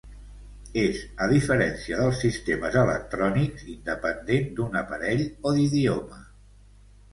És, 0.83 1.01
a 1.25 1.27
diferència 1.31 1.99
dels 1.99 2.21
sistemes 2.25 2.79
electrònics, 2.85 3.67
independent 3.75 4.51
d'un 4.59 4.83
aparell 4.85 5.25
o 5.51 5.55
d'idioma. 5.61 6.23